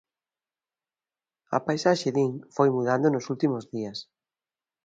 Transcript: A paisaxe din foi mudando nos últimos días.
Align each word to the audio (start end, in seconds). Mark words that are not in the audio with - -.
A 1.57 1.59
paisaxe 1.67 2.09
din 2.17 2.31
foi 2.55 2.69
mudando 2.75 3.07
nos 3.11 3.25
últimos 3.33 3.63
días. 3.75 3.97